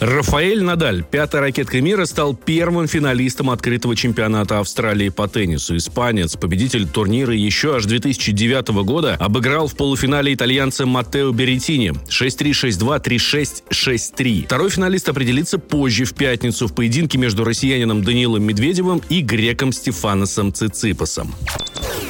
[0.00, 5.76] Рафаэль Надаль, пятая ракетка мира, стал первым финалистом открытого чемпионата Австралии по теннису.
[5.76, 13.02] Испанец, победитель турнира еще аж 2009 года, обыграл в полуфинале итальянца Маттео Беретини 6-3, 6-2,
[13.04, 14.44] 3-6, 6-3.
[14.44, 20.54] Второй финалист определится позже, в пятницу, в поединке между россиянином Данилом Медведевым и греком Стефаносом
[20.54, 21.34] Циципасом.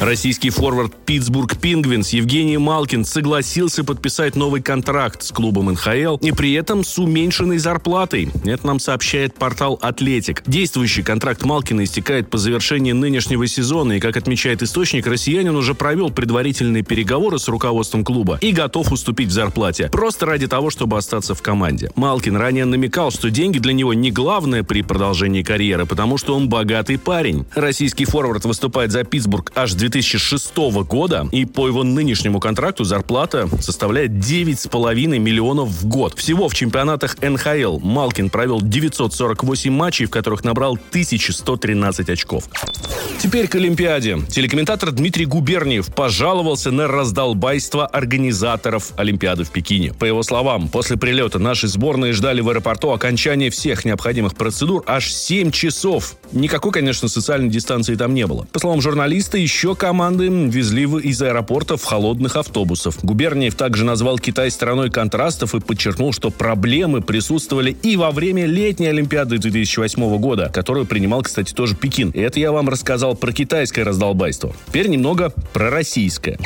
[0.00, 6.52] Российский форвард Питтсбург Пингвинс Евгений Малкин согласился подписать новый контракт с клубом НХЛ и при
[6.52, 8.28] этом с уменьшенной зарплатой.
[8.44, 10.42] Это нам сообщает портал «Атлетик».
[10.46, 16.10] Действующий контракт Малкина истекает по завершении нынешнего сезона, и, как отмечает источник, россиянин уже провел
[16.10, 21.34] предварительные переговоры с руководством клуба и готов уступить в зарплате, просто ради того, чтобы остаться
[21.34, 21.90] в команде.
[21.96, 26.50] Малкин ранее намекал, что деньги для него не главное при продолжении карьеры, потому что он
[26.50, 27.46] богатый парень.
[27.54, 30.56] Российский форвард выступает за Питтсбург аж 2006
[30.88, 36.18] года, и по его нынешнему контракту зарплата составляет 9,5 миллионов в год.
[36.18, 42.44] Всего в чемпионатах НХЛ Малкин провел 948 матчей, в которых набрал 1113 очков.
[43.18, 44.18] Теперь к Олимпиаде.
[44.28, 49.94] Телекомментатор Дмитрий Губерниев пожаловался на раздолбайство организаторов Олимпиады в Пекине.
[49.94, 55.12] По его словам, после прилета наши сборные ждали в аэропорту окончания всех необходимых процедур аж
[55.12, 56.16] 7 часов.
[56.32, 58.46] Никакой, конечно, социальной дистанции там не было.
[58.52, 62.98] По словам журналиста, еще команды везли из аэропорта в холодных автобусов.
[63.02, 68.86] Губерниев также назвал Китай страной контрастов и подчеркнул, что проблемы присутствовали и во время летней
[68.86, 72.10] Олимпиады 2008 года, которую принимал, кстати, тоже Пекин.
[72.10, 74.52] И это я вам рассказал про китайское раздолбайство.
[74.68, 76.38] Теперь немного про российское.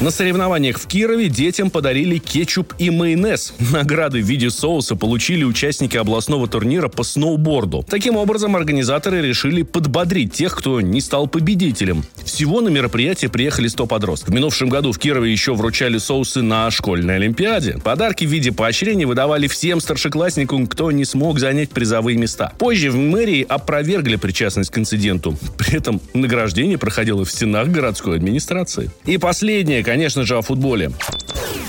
[0.00, 3.54] На соревнованиях в Кирове детям подарили кетчуп и майонез.
[3.72, 7.86] Награды в виде соуса получили участники областного турнира по сноуборду.
[7.88, 12.04] Таким образом, организаторы решили подбодрить тех, кто не стал победителем.
[12.24, 14.30] Всего на мероприятие приехали 100 подростков.
[14.30, 17.78] В минувшем году в Кирове еще вручали соусы на школьной олимпиаде.
[17.82, 22.52] Подарки в виде поощрения выдавали всем старшеклассникам, кто не смог занять призовые места.
[22.58, 25.38] Позже в мэрии опровергли причастность к инциденту.
[25.56, 28.90] При этом награждение проходило в стенах городской администрации.
[29.06, 30.90] И последнее, конечно же, о футболе.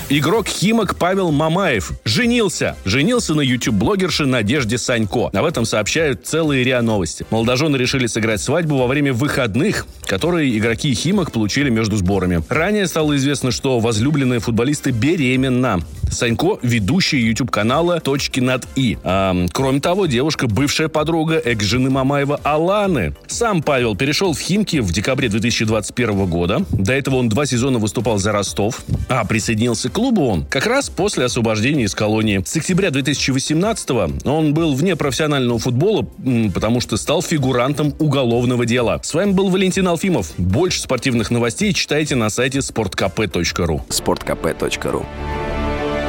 [0.08, 2.76] Игрок Химок Павел Мамаев женился.
[2.84, 5.30] Женился на YouTube-блогерше Надежде Санько.
[5.32, 7.26] Об этом сообщают целые РИА Новости.
[7.30, 12.40] Молодожены решили сыграть свадьбу во время выходных, которые игроки Химок получили между сборами.
[12.48, 15.80] Ранее стало известно, что возлюбленная футболиста беременна.
[16.08, 18.96] Санько– ведущая YouTube-канала «Точки над И».
[19.02, 23.16] А, кроме того, девушка– бывшая подруга экс-жены Мамаева Аланы.
[23.26, 26.64] Сам Павел перешел в Химки в декабре 2021 года.
[26.70, 30.90] До этого он два сезона выступал за Ростов, а присоединился к клубу он как раз
[30.90, 32.42] после освобождения из колонии.
[32.44, 33.90] С октября 2018
[34.26, 36.06] он был вне профессионального футбола,
[36.52, 39.00] потому что стал фигурантом уголовного дела.
[39.02, 40.34] С вами был Валентин Алфимов.
[40.36, 45.06] Больше спортивных новостей читайте на сайте sportkp.ru sportkp.ru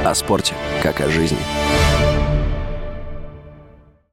[0.03, 1.37] О спорте, как о жизни.